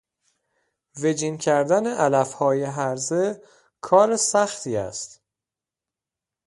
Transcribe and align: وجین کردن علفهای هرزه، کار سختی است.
وجین 1.03 1.37
کردن 1.37 1.87
علفهای 1.87 2.63
هرزه، 2.63 3.41
کار 3.81 4.17
سختی 4.17 4.77
است. 4.77 5.21